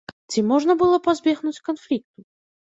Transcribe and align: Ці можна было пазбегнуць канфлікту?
Ці 0.31 0.39
можна 0.51 0.77
было 0.81 0.97
пазбегнуць 1.09 1.55
канфлікту? 1.71 2.19